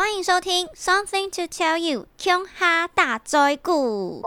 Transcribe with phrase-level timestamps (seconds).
[0.00, 4.22] 欢迎收听《Something to Tell You》琼哈大灾故。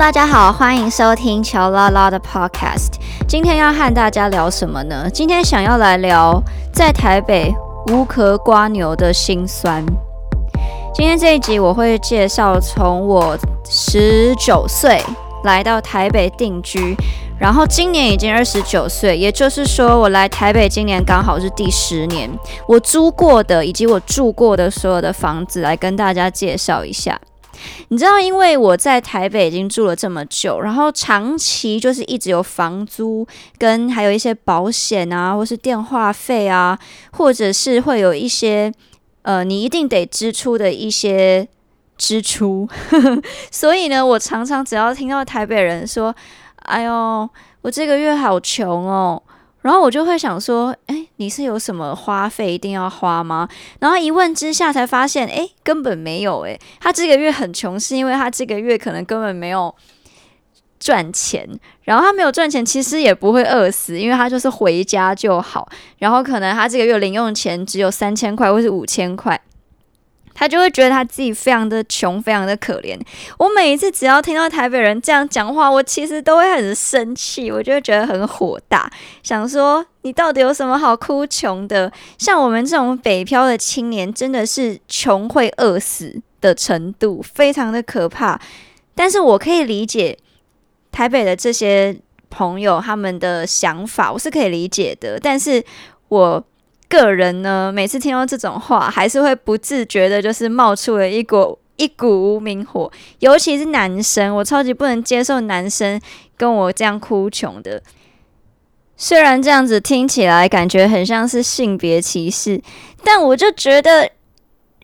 [0.00, 2.94] 大家好，欢迎收听乔拉拉的 Podcast。
[3.28, 5.10] 今天要和大家聊什么呢？
[5.10, 7.54] 今天想要来聊在台北
[7.88, 9.84] 无壳瓜牛的辛酸。
[10.94, 13.36] 今天这一集我会介绍从我
[13.68, 15.02] 十九岁
[15.44, 16.96] 来到台北定居，
[17.38, 22.30] 然后今年已经二十九岁，也就是说我来台北今年刚好是第十年。
[22.66, 27.20] 我租过的以及我住过的所有的房子，来跟大家介绍一下。
[27.88, 33.26] 你知道，因为我在台北已经住了这么久，然后长期就是一直有房租
[33.58, 36.78] 跟还有一些保险啊，或是电话费啊，
[37.12, 38.72] 或者是会有一些
[39.22, 41.46] 呃你一定得支出的一些
[41.96, 42.68] 支出，
[43.50, 46.14] 所以呢，我常常只要听到台北人说
[46.64, 47.28] ：“哎呦，
[47.62, 49.22] 我这个月好穷哦。”
[49.62, 53.48] 然后我就会想说，哎，你是有什么花费一定要花吗？
[53.78, 56.40] 然后一问之下才发现，哎，根本没有。
[56.46, 59.74] 哎，他这个月很穷，是因为他这个月可能根本没有
[60.78, 61.46] 赚钱。
[61.82, 65.68] 然后他没有赚钱，其实也不会饿死，因为他就是回家就好。
[65.98, 69.38] 然后可能他这个月零用钱只有三千块或是五千块。
[70.40, 72.98] 他就会觉得他自己非常的穷，非常的可怜。
[73.36, 78.90] 我每一次只要听到台北人这样讲话，我其实都会很生气，我就会觉得很火大，
[79.22, 81.92] 想说你到底有什么好哭穷的？
[82.16, 88.40] 像我们这种北漂的青年，真的是穷会饿死的程度，非常的可怕。
[88.94, 90.16] 但是我可以理解
[90.90, 91.94] 台北的这些
[92.30, 95.62] 朋友他们的想法，我是可以理解的，但是
[96.08, 96.42] 我。
[96.90, 102.92] 个人呢，每次听到这种话，还是会不自觉的，就是冒出了一股一股无名火。
[103.20, 105.98] 尤其是男生，我超级不能接受男生
[106.36, 107.82] 跟我这样哭穷的。
[108.96, 112.60] 虽然这样子听起来感觉很像是性别歧视，
[113.02, 114.10] 但我就觉得。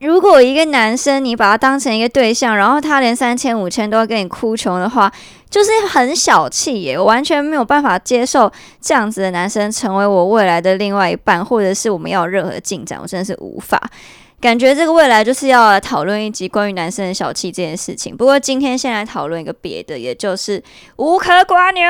[0.02, 5.10] 如果一个男生你把他当成一个对象，然后他连三千五千都要跟你哭穷的话，
[5.56, 6.98] 就是很小气耶！
[6.98, 13.82] 我完全没有办法接受这样子的男生成为我未来的另外一半，或者是我们要有任何进展，我真的是无法。
[14.38, 18.14] 感觉这个未来就是要来讨论一集关于男生的小气这件事情。
[18.14, 20.62] 不过今天先来讨论一个别的，也就是
[20.96, 21.82] 无壳瓜牛。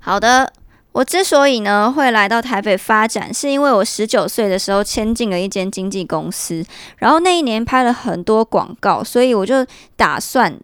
[0.00, 0.50] 好的。
[0.92, 6.64] 我之所以呢会来到台北发展，是因为我十九岁的时候签进了一间经纪公司，
[6.96, 9.56] 然后那一年拍了很多广告，所以我就
[9.94, 10.58] 打算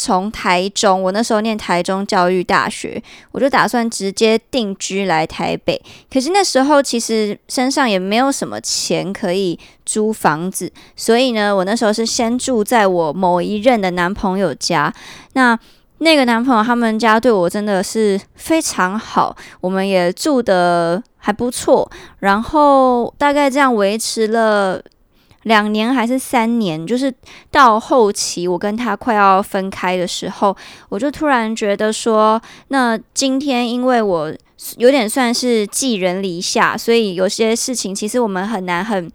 [0.00, 5.82] 从台中，我那时候念台中教育大学，我就打算直接定居来台北。
[6.08, 14.94] 可是那时候其实身上也没有什么钱可以租房子，所以呢，我那时候是先住在我某一任的男朋友家。
[15.32, 15.58] 那
[15.98, 24.80] 那个男朋友他们家对我真的是非常好，我们也住的还不错，然后大概这样维持了
[25.44, 27.12] 两年还是三年，就是
[27.50, 30.56] 到后期我跟他快要分开的时候，
[30.88, 34.34] 我就突然觉得说，那今天因为我
[34.76, 39.10] 有点算是寄人篱下，所以有些事情其实我们很难很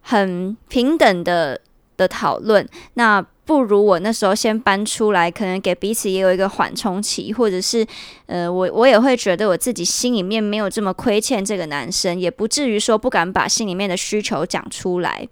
[0.00, 1.60] 很平等的
[1.96, 3.24] 的讨论，那。
[3.44, 7.84] 不如我那时候先搬出来，可能给彼此也有一个缓冲期，或者是，
[8.26, 15.28] 呃，我我也会觉得我自己心里面没有这么亏欠这个男生，也不至于说不敢把心里面的需求讲出来。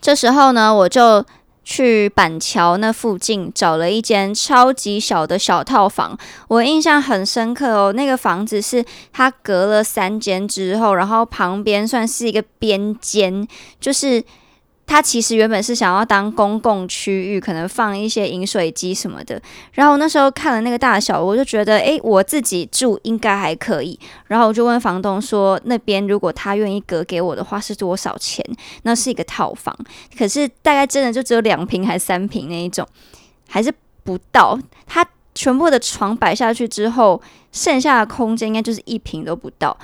[0.00, 1.24] 这时候呢，我就
[1.64, 6.18] 去板桥那附近找了一间超级小的小套房，
[6.48, 7.92] 我印象很深刻哦。
[7.92, 13.46] 那个房子是它隔了三间之后，然后旁边算是一个边间，
[13.80, 14.24] 就是。
[14.92, 19.40] 他其实原本是想要当公共区域，可能放一些饮水机什么的。
[19.72, 23.98] 然后那时候看了那个大小，我就觉得，诶，我自己住应该还可以。
[24.26, 28.44] 然后我就问房东说，那边如果他愿意隔给我的话，是多少钱？
[28.82, 29.74] 那是一个套房，
[30.18, 32.86] 可是大概真的就只有两平还是三平那一种，
[33.48, 33.72] 还是
[34.04, 34.58] 不到。
[34.86, 35.02] 他
[35.34, 37.18] 全部的床摆下去之后，
[37.50, 39.74] 剩下的空间应该就是一平都不到。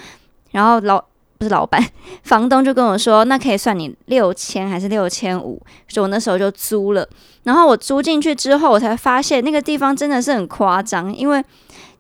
[0.51, 1.03] 然后老。
[1.39, 1.83] 不是老板，
[2.25, 5.63] 房东就跟我说，那可以算你六千还是六千五？
[5.89, 7.09] 所以我那时候就租了。
[7.45, 11.43] 然后我租进去之后，我才发现那个地方真的是很夸张，因为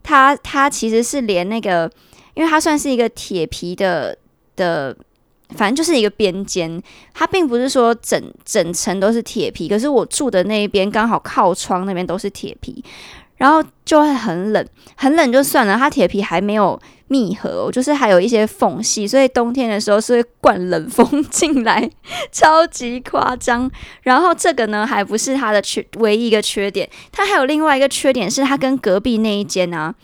[0.02, 1.90] 它它其实是连那个，
[2.34, 4.18] 因为它算是一个铁皮的
[4.56, 4.94] 的
[5.50, 6.82] 反正就是一个边间，
[7.14, 12.84] 它并不是说整整层都是铁皮，可是我住的那一边刚好靠窗那边都是铁皮，
[13.38, 14.64] 然后就会很冷，
[14.94, 21.90] 很冷就算了，它铁皮还没有密合，就是还有一些缝隙，所以冬天的时候是会灌冷风进来，
[22.30, 23.70] 超级夸张。
[24.02, 29.94] 然后这个呢还不是它的缺唯一一个缺点，它还有另外一个缺点是它跟隔壁那一间啊，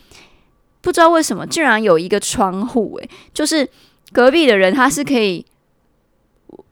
[0.81, 3.69] 不知道为什么竟然有一个窗户，诶，就是。
[4.13, 5.43] 隔壁的人他是可以，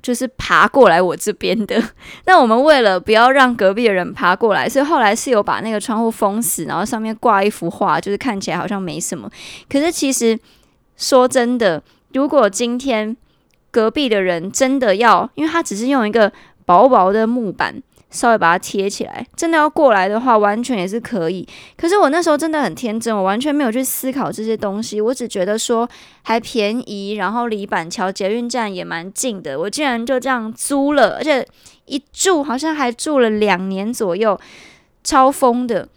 [0.03, 1.81] 就是爬过来我这边的。
[2.27, 9.27] 那我们为了不要让隔壁的人爬过来，所以后来是有把那个窗户封死，然后上面挂一幅画，就是看起来好像没什么。
[9.67, 10.37] 可是其实
[10.97, 11.81] 说真的，
[12.13, 13.17] 如果今天
[13.71, 16.31] 隔壁的人真的要，因为他只是用一个
[16.65, 17.81] 薄薄的木板。
[18.13, 21.45] 稍微把它贴起来，真的要过来的话，完全也是可以。
[21.75, 25.89] 可是我那时候真的很天真，我完全没有去思考这些东西，我只觉得说
[26.21, 31.45] 还便宜，然后离板桥捷运站也蛮近的，我竟然就这样租了，而且
[31.85, 34.39] 一住好像还住了两年左右，
[35.03, 35.89] 超疯的。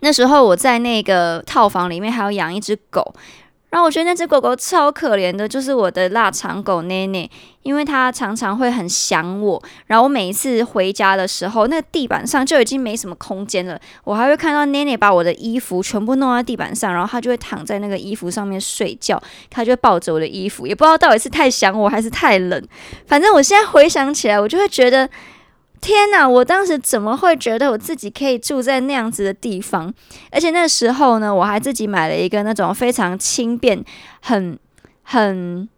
[0.00, 3.14] 那时候我在那个套房里面还要养一只狗。
[3.70, 7.28] 然后我觉得那只狗狗超可怜的，就是我的腊肠狗奈奈，
[7.62, 9.62] 因为它常常会很想我。
[9.86, 22.66] 然后我每一次回家的时候，那个地板上就已经没什么空间了，我还会看到奈奈把我的衣服全部弄在地板上，然后它就会躺在那个衣服上面睡觉，它就会抱着我的衣服，也不知道到底是太想我还是太冷。
[23.06, 25.08] 反正我现在回想起来，我就会觉得。
[25.80, 26.28] 天哪！
[26.28, 29.92] 我当时怎么会觉得我自己可以住在那样子的地方？
[30.30, 33.84] 而且那时候呢，我还自己买了一个那种非常轻便、
[34.20, 34.58] 很
[35.02, 35.68] 很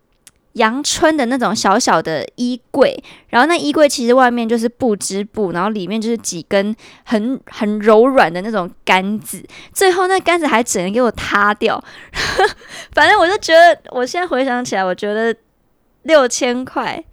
[0.54, 3.02] 阳春的那种小小的衣柜。
[3.28, 6.74] 然后那衣柜其实外面就是布织布，然后里面就是几根
[7.04, 9.44] 很很柔软的那种杆子。
[9.72, 11.82] 最后那杆子还只能给我塌掉。
[12.92, 15.34] 反正我就觉得，我现在回想起来，我觉得
[16.02, 17.04] 六千块。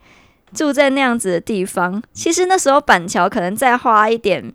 [0.53, 4.53] 住在那样子的地方，其实那时候板桥可能再花一点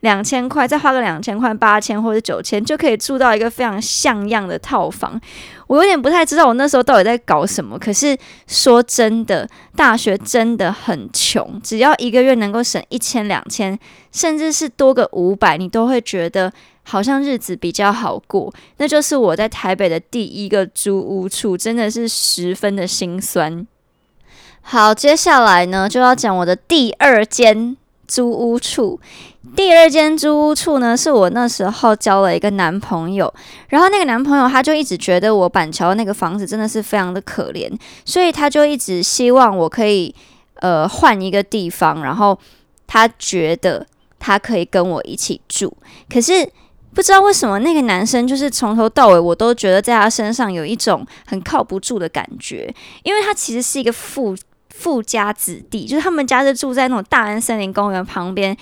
[0.00, 5.20] 两千块，再花个两千块、八千或者九千，就可以住到一个非常像样的套房。
[5.66, 7.78] 我有点不太知道我那时候到底在搞什么。
[7.78, 8.16] 可是
[8.46, 13.78] 说真的，大学真的很穷，只要一个月能够省一千、两千，
[14.12, 16.52] 甚至是多个五百，你都会觉得
[16.82, 18.52] 好像日子比较好过。
[18.76, 23.66] 那就是我在台北的第一个租屋处，真的是十分的心酸。
[24.66, 27.76] 好，接下来呢就要讲我的第二间
[28.08, 28.98] 租屋处。
[29.54, 33.32] 第二间租屋处呢，是我那时候交了一个男朋友，
[33.68, 37.70] 然后那个男朋友他就一直觉得我板桥那个房子真的是非常的可怜，
[38.06, 40.12] 所以他就一直希望我可以
[40.56, 42.36] 呃换一个地方，然后
[42.86, 43.86] 他觉得
[44.18, 45.72] 他可以跟我一起住。
[46.10, 46.50] 可是
[46.94, 54.34] 不知道为什么那个男生就是从头到尾我都觉得在他身上有一种很靠不住的感觉，因为他其实是一个富。
[54.76, 58.54] 富家子弟，就是他们家是住在那种大安森林公园旁边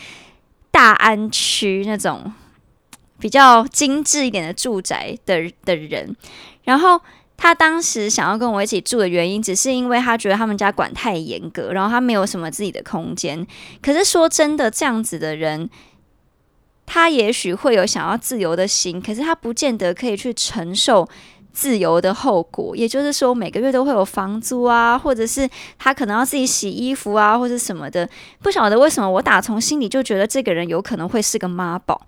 [0.71, 2.33] 大安区那种
[3.19, 6.15] 比较精致一点的住宅的的人。
[6.65, 7.01] 然后
[7.37, 13.45] 他当时想要跟我一起住的原因，只是因为他觉得他们家管太严格，然后他没有什么自己的空间。
[13.81, 15.69] 可是说真的，这样子的人，
[16.85, 21.09] 他也许会有想要自由的心，可是他不见得可以去承受。
[21.53, 28.09] 自由的后果，也就是说每个月都会有房租啊，或者是他可能要自己洗衣服啊，或者什么的。
[28.43, 32.01] 不晓得为什么，我打从心里就觉得这个人有可能会是个妈宝，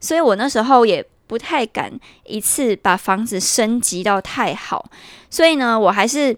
[0.00, 1.92] 所以我那时候也不太敢
[2.24, 4.90] 一次把房子升级到太好。
[5.30, 6.36] 所以呢，我还是。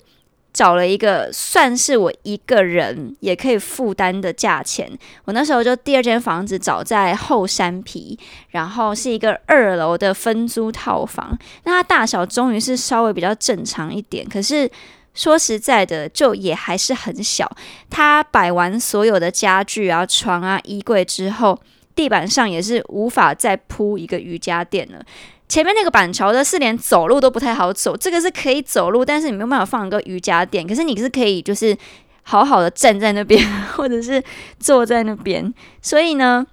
[0.62, 4.88] 找了一个算是我一个人也可以负担的价钱。
[5.24, 8.16] 我那时候就第二间房子找在后山皮，
[8.50, 11.36] 然后是一个二楼的分租套房。
[11.64, 14.70] 那它大小终于是稍微比较正常一点，可是
[15.14, 17.50] 说实在的，就也还是很小。
[17.90, 21.58] 它摆完所有的家具啊、床啊、衣柜之后，
[21.96, 25.04] 地板上也是无法再铺一个瑜伽垫了。
[25.52, 30.66] 前面那个板桥的是连走路都不太好走，这个是可以走路，但是你没有办法放一个瑜伽垫。
[30.66, 31.76] 可是你是可以，就是
[32.22, 34.24] 好好的站在那边， 或者是
[34.58, 35.52] 坐在那边。
[35.82, 36.46] 所以呢，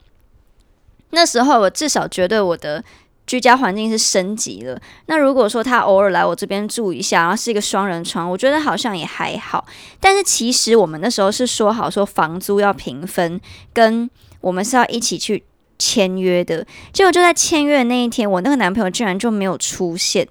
[1.12, 2.84] 那时候我至少觉得我的
[3.26, 4.78] 居家环境是升级了。
[5.06, 9.66] 那如果说他偶尔来我这边住一下，然后是一个双人床，我觉得好像也还好。
[10.02, 13.40] 但是其实我们那时候是说好说房租要平分，
[13.72, 14.10] 跟
[14.42, 15.46] 我们是要一起去。
[15.80, 20.28] 签约的结果就在签约的那一天，我那个男朋友居然就没有出现。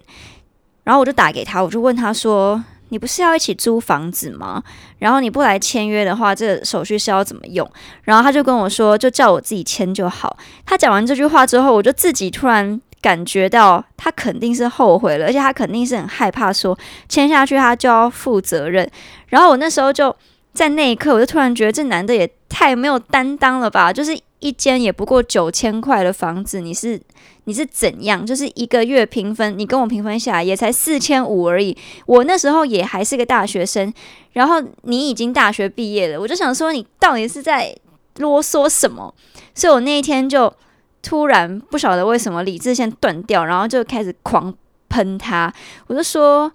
[0.85, 4.63] 然后我就打给他，我就问他说：“你不是要一起租房子吗？
[4.99, 7.71] 然后你不来签约的话，这个手续是要怎么用？”
[8.05, 18.91] 然后他就跟我说：“就叫我自己签就好。”他讲完这句话之后，我就自己突然感觉到他肯定是后悔了，而且他肯定是很害怕，说签下去他就要负责任。
[19.27, 20.17] 然后我那时候就
[20.55, 23.93] 在那一刻，我就突然觉得这男的也太没有担当了吧！
[23.93, 27.01] 就是一间也不过九千块的房子，你是
[27.45, 28.25] 你是怎样？
[28.25, 31.77] 就是一个月平分，你跟我平分下来也才四千五而已。
[32.07, 33.93] 我那时候也还是个大学生，
[34.33, 37.77] 然后你已经大学毕业了，我就想说你到底是在
[38.17, 39.15] 啰嗦什么？
[39.55, 40.53] 所以我那一天就。
[41.01, 44.53] 突然不晓得为什么理智线断掉，然后就开始狂
[44.89, 45.51] 喷他。
[45.87, 46.53] 我就说，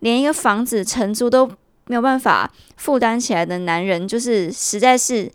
[0.00, 1.46] 连一个房子承租都
[1.86, 5.30] 没有办法负担起来的男人，就是实在是，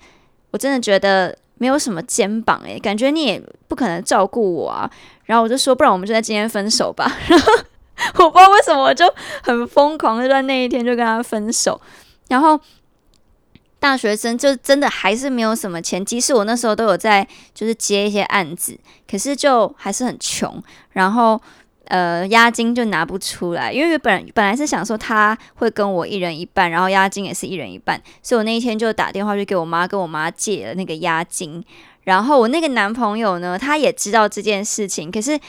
[0.50, 4.90] 我真的觉得没有什么肩膀诶，感觉你也不可能照顾我啊。
[5.26, 7.12] 然后我就说，不然我们就在今天分手吧。
[7.30, 9.06] 然后我不知道为什么，我就
[9.44, 11.80] 很疯狂，就在那一天就跟他分手。
[12.30, 12.60] 然后。
[13.80, 18.76] 大学生就真的还是没有什么钱，即使我那时候都有在就是接一些案子，
[19.10, 20.62] 可是就还是很穷，
[20.94, 21.40] 然后
[21.88, 31.64] 呃押金就拿不出来，因为本本来是想说他会跟我一人一半，然后押金也是一人一半，所以我那一天就打电话去给我妈，跟我妈借了那个押金，
[32.04, 35.40] 然后我那个男朋友呢，他也知道这件事情，可是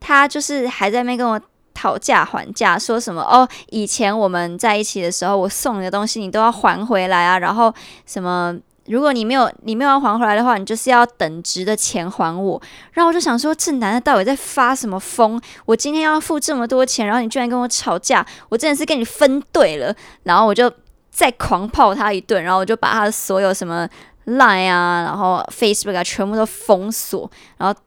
[0.00, 1.40] 他就是还在那跟我。
[1.80, 3.48] 讨价还价，说什么哦？
[3.70, 7.38] 以前我们在一起的时候，我送你的东西你都要还回来啊。
[7.38, 7.72] 然后
[8.04, 8.58] 什么？
[8.88, 12.60] 如果你没有你没有要还回来的话，你就是要等值的钱还我。
[12.92, 15.40] 然后我就想说，这男的到底在发什么疯？
[15.66, 19.94] 我今天要付这么多钱，然后你居然跟我吵架，我真的是跟你分对了。
[20.24, 20.72] 然后我就
[21.10, 23.88] 再狂泡他一顿，然后我就把他的所有什么
[24.26, 27.78] Line 啊，然后 Facebook 啊，全部都封锁，然后。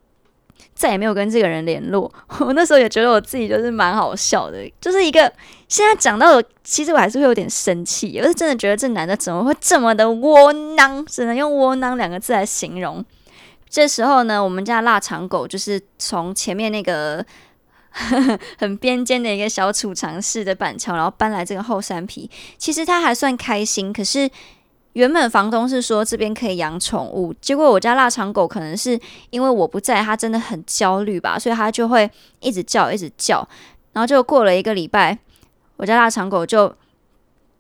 [0.82, 2.12] 再也没有跟这个人联络。
[2.42, 5.32] 我那时候也觉得我自己就是蛮好笑的，就是一个
[5.68, 8.18] 现在讲到，其实我还是会有点生气。
[8.20, 13.06] 我是真的觉得这男的怎么会这么的窝囊，只能用窝囊两个字来形容。
[13.70, 17.24] 这时候呢，我们家腊肠狗就是从前面那个
[18.58, 22.28] 很边间的一个小储藏室的板桥，然后搬来这个后山皮。
[22.58, 24.28] 其实他还算开心，可是。
[24.94, 33.48] 原本房东是说这边可以养宠物，结果我家腊肠狗可能是因为我不在，它真的很焦虑吧，所以它就会一直叫，一直叫。
[33.94, 35.18] 然后就过了一个礼拜，
[35.78, 36.74] 我家腊肠狗就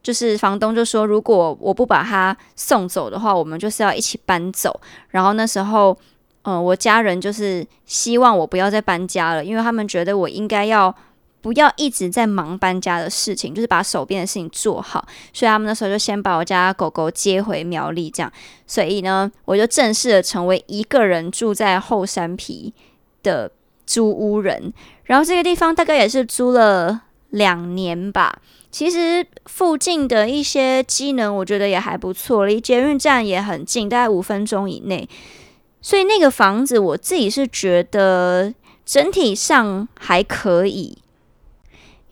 [0.04, 4.82] 就是房东就说，如果我不把它送走的话，我们就是要一起搬走。
[5.10, 5.98] 然后那时候，
[6.44, 10.94] 嗯，我家人就是希望我不要再搬家了，因为他们觉得我应该要。
[11.42, 15.06] 不要一直在忙搬家的事情，就是把手边的事情做好。
[15.34, 18.32] 所以他们那时候就先把我家狗狗接回苗栗，这样。
[18.68, 22.74] 所以呢，我就正式的成为一个人住在后山皮
[23.24, 23.52] 的
[23.86, 24.72] 租屋人。
[25.06, 28.40] 然后这个地方大概也是租了两年吧。
[28.70, 35.10] 其实附近的一些机能，我觉得也还不错，离捷运站也很近，大概五分钟以内。
[35.82, 38.54] 所以那个房子，我自己是觉得
[38.86, 41.00] 整体上还可以。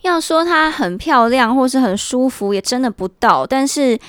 [0.02, 3.46] 要说它很漂亮或是很舒服，也真的不到。
[3.46, 4.00] 但是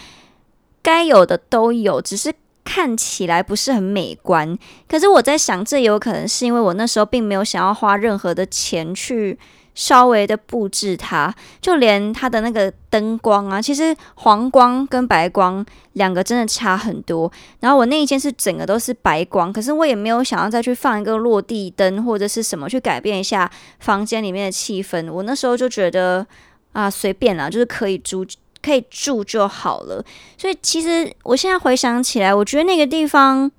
[0.83, 2.33] 该有的都有，只是
[2.65, 4.59] 看起来不是很美观。
[4.89, 9.39] 可是我在想，这有可能是因为我那时候并没有想要花任何的钱去。
[9.75, 17.31] 稍微的布置它，就连它的那个灯光啊，其实黄光跟白光两个真的差很多。
[17.61, 25.11] 然后我那一间是整个都是白光，可是我也没有想要再去放一个落地灯或者是什么去改变一下房间里面的气氛。
[25.11, 26.27] 我那时候就觉得
[26.73, 28.27] 啊，随便啦，就是可以住
[28.61, 30.05] 可以住就好了。
[30.37, 33.51] 所以其实我现在回想起来，我觉得那个地方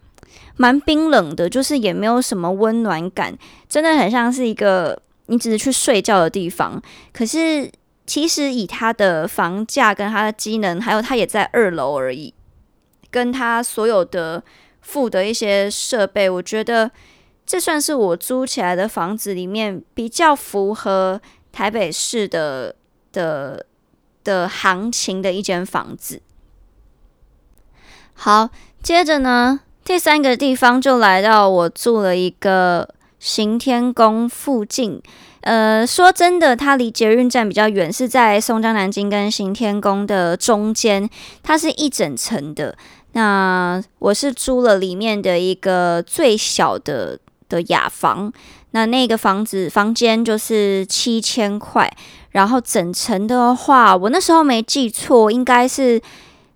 [0.58, 3.36] 蛮冰冷的，就是也没有什么温暖感，
[3.68, 5.02] 真的很像是一个。
[5.32, 6.84] 你只是去睡觉的地方，
[7.14, 7.72] 可是
[8.06, 12.34] 其实以它的房价跟它的机能，还有它也在二楼而已，
[13.10, 14.44] 跟它所有的
[14.82, 16.92] 附的一些设备，我觉得
[17.46, 21.22] 这算是我租起来的房子里面比较符合
[21.54, 22.76] 台北市的
[23.14, 23.66] 的
[24.26, 26.22] 的行情的一间房子。
[28.16, 28.50] 好，
[28.84, 32.96] 接着呢，第三个地方就来到我住了一个。
[33.22, 35.00] 行天宫附近，
[35.42, 41.08] 呃，说真的，它离捷运站比较远，是在松江南京跟行天宫的中间，
[41.44, 42.76] 它是一整层的。
[43.12, 48.34] 那我是租了里面的一个最小的的雅房，
[48.72, 51.96] 那那个房子房间就是七千块，
[52.32, 56.02] 然后整层的话，我那时候没记错，应该是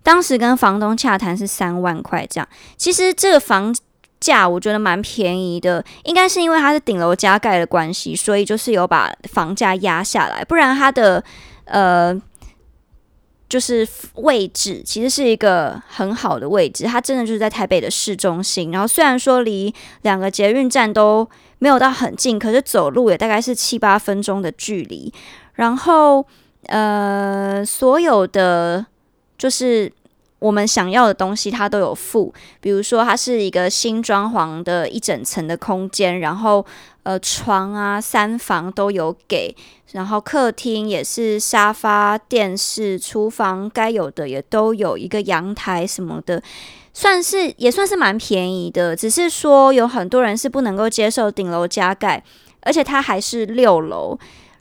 [0.02, 2.48] 当时跟房东洽谈是三万块这样。
[2.76, 3.72] 其实这个房。
[4.20, 11.22] 价我觉得蛮便宜的，应该是因为它是顶楼加盖的关系，所以就是有把房价压下来，不然它的
[11.64, 12.20] 呃
[13.48, 18.72] 就是位置其实是一个很好的位置，它真的就是在台北的市中心。
[18.72, 25.12] 然后虽然说离两个捷运站都没有到很近，可是走路也大概是七八分钟的距离。
[25.54, 26.26] 然后
[26.66, 28.84] 呃，所有的
[29.38, 29.92] 就是
[30.46, 32.32] 我们想要的东西，它都有附。
[32.60, 36.64] 比如说，它是一个新装潢的一整层的空间，然后
[37.02, 39.56] 呃，床啊、三房都有给。
[39.92, 46.40] 然后客厅也是沙发、电视、厨房该有的也都有一个阳台什么的，
[46.92, 48.94] 算是也算是蛮便宜的。
[48.94, 52.22] 只是说有很多人是不能够接受顶楼加盖，
[52.60, 54.18] 而且它还是六楼，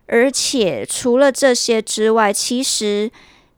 [0.07, 3.11] 而且除了这些之外，其实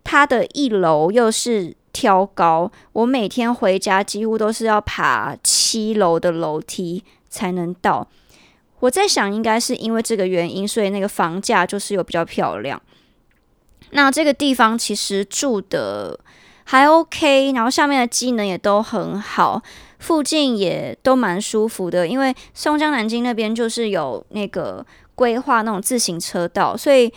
[0.04, 8.08] 它的一楼又是挑高，我每天回家几乎都是要爬七楼的楼梯才能到。
[8.82, 12.80] 我在想，应该是因为这个原因，所以那个房价就是有比较漂亮。
[13.90, 16.20] 那这个地方其实住的
[16.66, 19.64] 还 OK，然后下面的机能也都很好，
[19.98, 22.08] 附近也都蛮舒服的。
[22.08, 24.86] 因为松江南京那边就是有那个
[25.16, 27.12] 规划那种自行车道，所以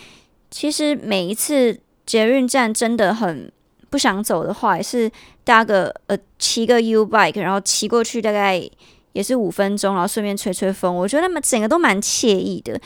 [0.50, 3.52] 其实每一次捷运站真的很
[3.90, 5.10] 不想走的话，也是
[5.44, 8.70] 搭个呃骑个 U bike，然后骑过去大概。
[9.12, 12.80] 也是五分钟，然后顺便吹吹风，我觉得他们整个都蛮惬意的。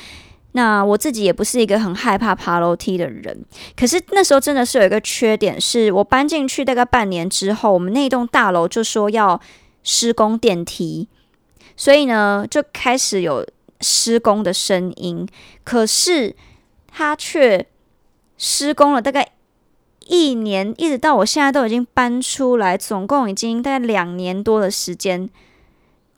[0.53, 3.45] 那我自己也不是一个很害怕爬楼梯的人，
[3.77, 9.39] 可是那时候真的是有一个缺点，是我搬进去大概半年之后，我们那栋大楼就说要
[9.83, 11.07] 施工电梯，
[11.77, 13.47] 所以呢就开始有
[13.83, 15.29] 施工的声音。
[15.63, 16.35] 可是
[16.91, 17.67] 它却
[18.39, 19.33] 施工了大概
[20.07, 25.29] 一年，一直到我现在都已经搬出来，总共已经大概两年多的时间。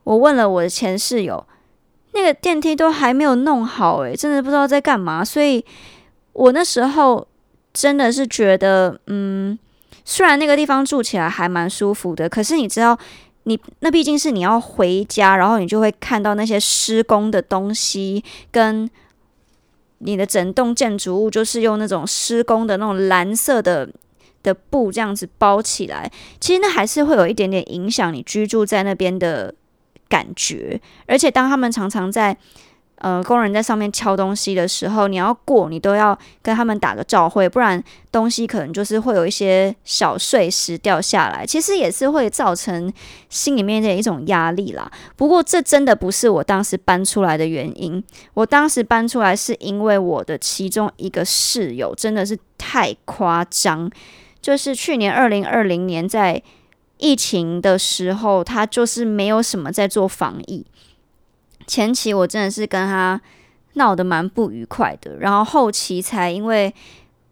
[0.05, 1.47] 我问了我的前室友，
[2.13, 5.25] 那个电梯都还没有弄好，诶，真的不知道在干嘛。
[5.25, 5.65] 所以
[6.33, 7.27] 我那时候
[7.73, 9.59] 真的是觉得，嗯，
[10.05, 12.97] 虽然那个地方住起来还蛮舒服的，可是你知道，
[13.45, 18.89] 你那毕竟是你要回家，然后你就会看到那些施工的东西，跟
[19.99, 23.89] 你的整栋建筑物就是用那种施工的那种蓝色的
[24.43, 26.11] 的布这样子包起来，
[26.41, 29.55] 其实那还是会有一点点影响你居住在那边的。
[30.09, 32.37] 感觉，而且当他们常常在
[32.99, 42.93] 呃工人在上面敲东西的时候，你要过，你都要跟他们打个照会，不然东西可能就是会有一些小碎石掉下来，其实也是会造成
[43.29, 44.91] 心里面的一种压力啦。
[45.17, 48.03] 不过这真的不是我当时搬出来的原因，
[48.35, 53.91] 我当时搬出来是因为我的其中一个室友真的是太夸张，
[54.41, 56.43] 就是去年二零二零年在。
[56.99, 60.65] 疫情的时候，他就是没有什么在做防疫。
[61.67, 63.21] 前期我真的是跟他
[63.75, 66.75] 闹得蛮不愉快的，然后后期才因为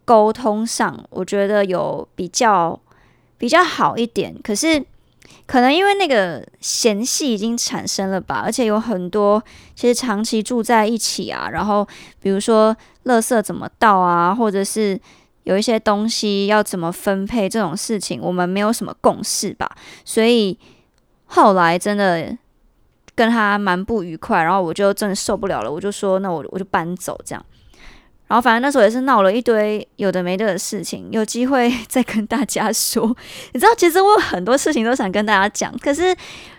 [0.03, 2.79] 沟通上，我觉得有比较
[3.37, 4.35] 比较好一点。
[4.43, 4.83] 可是
[5.45, 9.43] 可能因为那个嫌隙已经产生了吧，而且有很多
[9.75, 11.87] 其实长期住在一起啊，然后
[12.19, 14.99] 比如说垃圾怎么倒啊，或者是。
[15.45, 19.69] 有一些东西要怎么分配这种事情，我们没有什么共识吧，
[20.03, 20.57] 所以
[21.25, 22.35] 后来真的
[23.15, 27.45] 跟他蛮不愉快，然后我就真的受不了了，我就说那我我就搬走这样，
[28.27, 33.07] 然后反正那时候也是闹了一堆有的没的的事情，有机会再跟大家说。
[33.53, 36.15] 你知道，其实我有很多事情都想跟大家讲，可是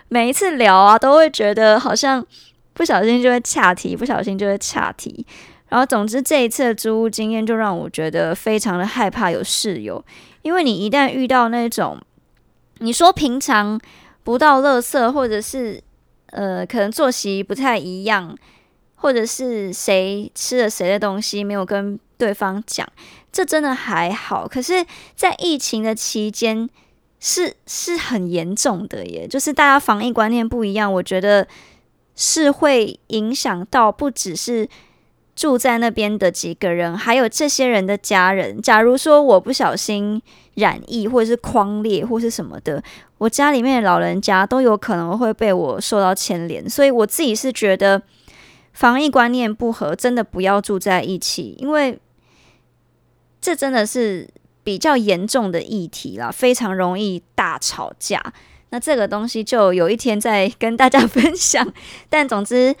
[0.09, 2.25] 每一次聊啊，都会觉得好像
[2.73, 5.25] 不小心就会岔题，不小心就会岔题。
[5.69, 10.01] 然后，总之这一次的租屋经验就让我觉得非常的害怕有室友，
[10.41, 11.99] 因为你一旦遇到那种，
[12.77, 13.77] 你说平常
[14.23, 15.83] 不到垃圾，或者是
[16.31, 18.37] 呃可能作息不太一样，
[18.95, 22.87] 或者是谁吃了谁的东西没有跟对方讲，
[23.31, 24.47] 这真的还好。
[24.47, 24.85] 可是，
[25.15, 26.69] 在疫情的期间
[27.19, 31.47] 是是很严重的耶，就是大家防疫观念不一样，我觉得
[32.15, 34.67] 是会影响到不只是。
[35.37, 38.59] 住在那边的几个人，还有这些人的家人。
[38.59, 40.19] 假如说我不小心
[40.55, 42.83] 染疫，或者是框裂，或是什么的，
[43.19, 46.67] 我家里面的老人家都有可能会被我受到牵连。
[46.67, 48.01] 所以我自己是觉得，
[48.73, 51.99] 防疫观念不合，真的不要住在一起，因为
[53.39, 54.27] 这真的是
[54.63, 58.33] 比较严重的议题啦，非常容易大吵架。
[58.71, 61.71] 那这个东西就有一天再跟大家分享。
[62.09, 62.75] 但总之。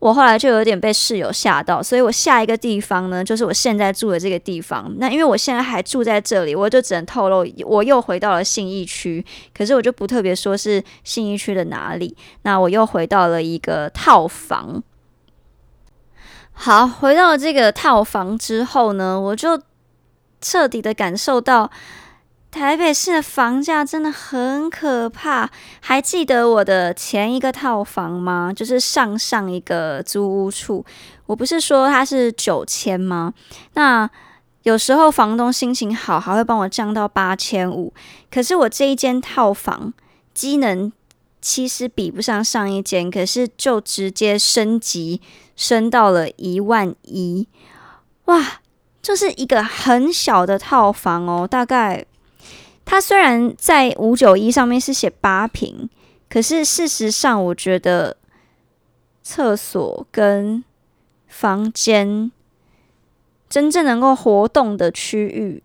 [0.00, 4.92] 我后来就有点被室友吓到，所以我下一个地方呢，就是我现在住的这个地方。
[4.96, 12.16] 那因为我现在还住在这里，我就只能透露我又回到了信义区，可是我就不特别说是信义区的哪里。
[12.42, 14.82] 那我又回到了一个套房。
[16.52, 19.60] 好，回到了这个套房之后呢，我就
[20.40, 21.70] 彻底的感受到
[22.50, 25.48] 台北市的房价真的很可怕。
[25.80, 28.52] 还记得我的前一个套房吗？
[28.54, 30.84] 就是上上一个租屋处，
[31.26, 33.32] 我不是说它是九千吗？
[33.74, 34.10] 那
[34.64, 37.94] 有时候房东心情好，还会帮我降到八千五。
[38.30, 39.94] 可是我这一间套房
[40.34, 40.92] 机能
[41.40, 45.22] 其实比不上上一间，可是就直接升级
[45.54, 47.46] 升到了一万一，
[48.24, 48.60] 哇！
[49.02, 52.04] 就是一个很小的套房哦，大概
[52.90, 55.88] 它虽然在五九一上面是写八平，
[56.28, 58.16] 可是事实上我觉得
[59.22, 60.64] 厕所跟
[61.28, 62.32] 房间
[63.48, 65.62] 真正能够活动的区域，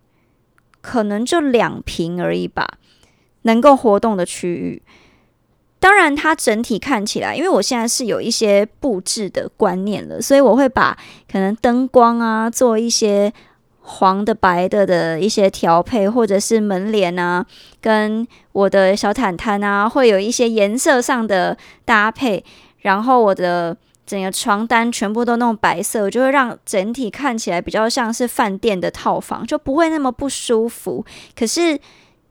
[0.81, 2.77] 可能就两平而已吧，
[3.41, 4.83] 能够活动的区域。
[5.79, 10.95] 当然，它整体看起来，因为我现在是有一些布置的观念了，所以我会把
[11.27, 13.33] 可能灯光啊做一些
[13.87, 17.45] 黄的、白的的一些调配，或者是门帘啊，
[17.79, 22.43] 跟我的小毯毯啊，会有一些颜色上的搭配。
[22.79, 31.05] 然后我的整个床单全部都弄白色，就会让整体看起来比较像是饭店的套房，就不会那么不舒服。
[31.35, 31.79] 可是。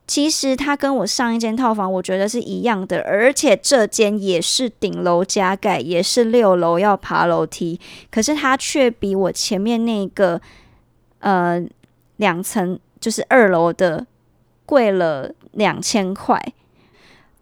[0.07, 10.39] 其实它跟我上一间套房，我觉得是一样的，而且这间也是顶楼加盖，也是六楼要爬楼梯，可是它却比我前面那个
[11.25, 11.61] 呃
[12.17, 14.07] 两层就是二楼的
[14.67, 16.53] 贵了两千块。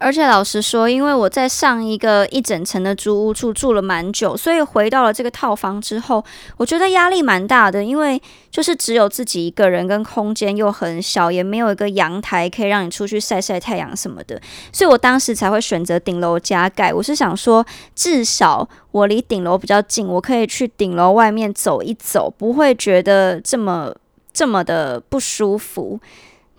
[0.03, 6.23] 而且老实说，因为我在上一个一整层的租屋处住了蛮久，所以回到了这个套房之后，
[6.57, 7.81] 我觉得压力蛮大的。
[7.81, 14.41] 因为就是只有自己一个人，跟空间又很小，也没有一个阳台可以让你出去晒晒太阳什么的，
[14.73, 16.93] 所以我当时才会选择顶楼加盖。
[16.93, 23.95] 我是想说，至少我离顶楼比较近，我可以去顶楼外面走一走，不会觉得这么
[24.33, 25.99] 这么的不舒服。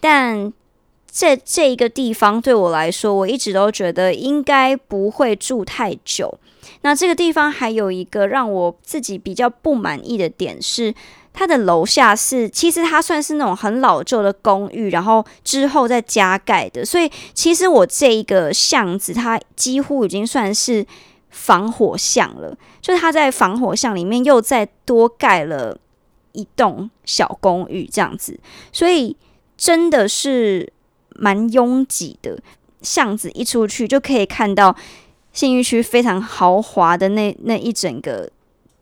[0.01, 0.53] 但
[1.15, 6.41] 这这一个地方对我来说，我一直都觉得应该不会住太久。
[6.81, 10.93] 那这个地方还有一个让我自己比较不满意的点是，
[11.33, 16.85] 它的楼下是其实它算是那种很老旧的公寓，然后之后再加盖的。
[16.85, 20.85] 所以其实我这一个巷子，它几乎已经算是
[21.31, 25.79] 防火巷了，就是它在防火巷里面又再多盖了
[26.33, 28.41] 一栋小公寓这样子，
[28.73, 29.17] 所以
[29.57, 30.73] 真的是。
[31.15, 32.39] 蛮拥挤的
[32.83, 34.75] 巷子，一出去就可以看到
[35.33, 38.31] 信义区非常豪华的那那一整个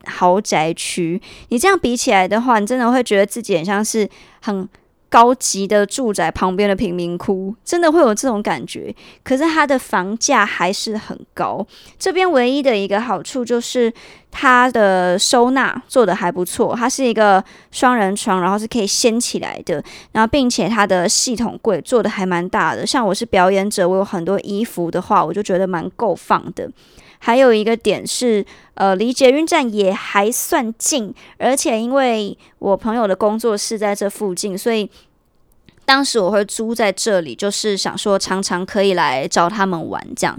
[0.04, 1.20] 豪宅区。
[1.48, 4.08] 你这样比起来的话，你真的会觉得自己很像是
[4.40, 4.68] 很。
[5.12, 8.94] 高级的住宅旁边的贫民窟，真的会有这种感觉。
[9.22, 11.64] 可是它的房价还是很高。
[11.98, 13.92] 这边唯一的一个好处就是
[14.30, 19.84] 它的收纳做的还不错，它是一个双人床，然后是可以掀起来的。
[20.12, 22.86] 然后并且它的系统柜做的还蛮大的。
[22.86, 26.66] 像我是表演者，我有很多衣服的话，我就觉得蛮够放的。
[27.24, 34.90] 还有一个点是，呃，离捷运站也还算近，而且因为我朋友的工作室在这附近，所以
[35.84, 40.36] 当时我会租在这里，就是想说常常可以来找他们玩这样。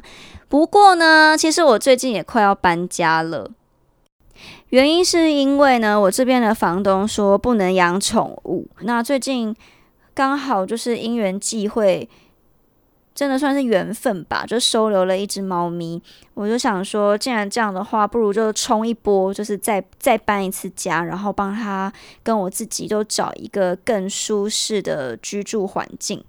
[0.49, 3.49] 不过呢，其实我最近也快要搬家了，
[4.67, 8.67] 原因是因为呢，我这边的房东说不能养宠物。
[8.81, 9.55] 那最近
[10.13, 12.09] 刚好就是因缘际会。
[13.15, 16.01] 真的算是缘分吧，就收留了一只猫咪。
[16.33, 26.23] 我就想说，既然这样的话，不如就冲一波，就是再再搬一次家，然后帮他跟我自己都找一个更舒适的居住环境，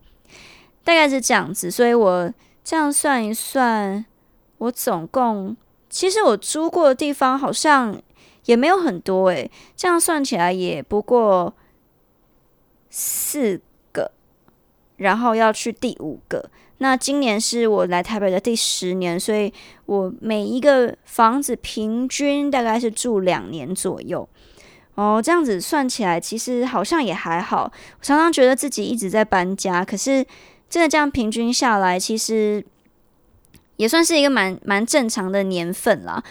[0.85, 1.70] 大概是这样子。
[1.70, 2.31] 所以我
[2.62, 4.05] 这样算一算，
[4.59, 5.57] 我总共
[5.88, 7.99] 其实我租过的地方好像
[8.44, 11.55] 也没有很多诶，这样算起来也不过
[12.90, 14.11] 四个，
[14.99, 16.51] 然后要去第五个。
[16.85, 19.51] 那今年是我来台北的第十年，所以
[19.87, 24.29] 我每一个房子平均大概是住两年左右。
[24.94, 27.73] 哦，这样子算起来，其实好像也还好。
[27.99, 30.23] 我常常觉得自己一直在搬家，可是
[30.68, 32.62] 真的这样平均下来，其实
[33.77, 36.23] 也算是一个蛮蛮正常的年份啦。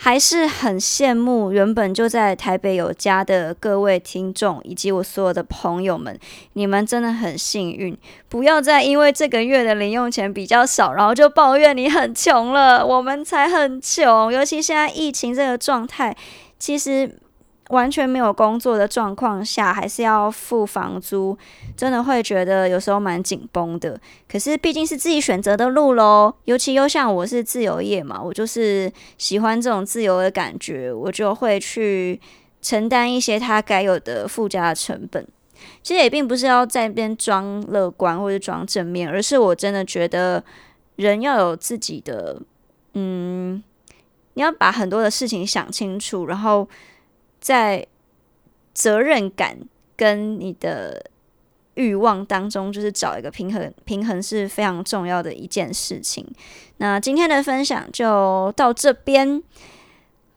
[0.00, 6.16] 还是很羡慕原本就在台北有家的各位听众，以及我所有的朋友们，
[6.52, 7.98] 你们真的很幸运。
[8.28, 12.86] 不要再因为这个月的零用钱比较少，然后就抱怨你很穷了。
[12.86, 16.16] 我们才很穷，尤其现在疫情这个状态，
[16.58, 17.18] 其实。
[17.68, 21.36] 完全没有工作的状况下，还是要付房租，
[21.76, 24.00] 真的会觉得有时候蛮紧绷的。
[24.28, 32.20] 可是毕竟是自己选择的路喽，尤其又像我是自由业嘛，我就是喜欢这种自由的感觉，我就会去
[32.60, 35.26] 承担一些他该有的附加的成本。
[35.82, 40.42] 其实也并不是要在边装乐观或者装正面，而是我真的觉得
[40.96, 42.40] 人要有自己的，
[42.94, 43.62] 嗯，
[44.34, 46.68] 你要把很多的事情想清楚，然后
[47.40, 47.86] 在
[48.72, 49.58] 责任感
[49.96, 51.10] 跟你的
[51.74, 56.26] 欲望当中，就是找一个平衡，平衡是非常重要的一件事情。
[56.78, 59.42] 那今天的分享就到这边，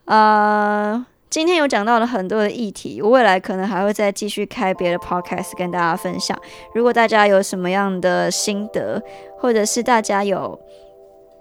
[0.05, 1.05] 呃。
[1.31, 6.37] 今天有讲到了很多的议题，我未来可能还会再继续开别的 podcast 跟大家分享。
[6.75, 9.01] 如果大家有什么样的心得，
[9.37, 10.59] 或者是大家有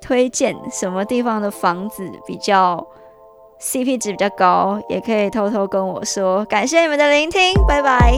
[0.00, 2.86] 推荐什么地方的房子比较
[3.60, 6.44] CP 值比较高，也可以偷偷跟我说。
[6.46, 8.14] 感谢你们的聆听，拜拜。